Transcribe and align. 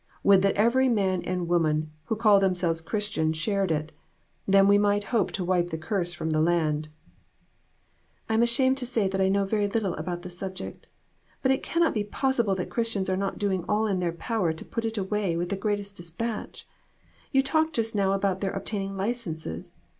Would 0.23 0.41
that 0.41 0.55
every 0.55 0.89
man 0.89 1.21
and 1.21 1.47
woman 1.47 1.91
who 2.05 2.15
call 2.15 2.39
themselves 2.39 2.81
Christians 2.81 3.37
shared 3.37 3.69
it. 3.71 3.91
Then 4.47 4.67
we 4.67 4.79
might 4.79 5.03
hope 5.13 5.31
to 5.33 5.43
wipe 5.43 5.69
the 5.69 5.77
curse 5.77 6.11
from 6.11 6.31
the 6.31 6.41
land."" 6.41 6.89
I 8.27 8.33
am 8.33 8.41
ashamed 8.41 8.79
to 8.79 8.85
say 8.87 9.07
that 9.07 9.21
I 9.21 9.29
know 9.29 9.45
very 9.45 9.67
little 9.67 9.93
about 9.93 10.23
the 10.23 10.31
subject; 10.31 10.87
but 11.43 11.51
it 11.51 11.61
cannot 11.61 11.93
be 11.93 12.03
possible 12.03 12.55
that 12.55 12.71
Christians 12.71 13.11
are 13.11 13.15
not 13.15 13.37
doing 13.37 13.63
all 13.69 13.85
in 13.85 13.99
their 13.99 14.11
power 14.13 14.51
to 14.51 14.65
put 14.65 14.85
it 14.85 14.97
away 14.97 15.37
with 15.37 15.49
the 15.49 15.55
greatest 15.55 15.97
despatch. 15.97 16.67
You 17.31 17.43
talked 17.43 17.75
just 17.75 17.93
now 17.93 18.13
about 18.13 18.41
their 18.41 18.53
obtaining 18.53 18.97
licenses. 18.97 19.77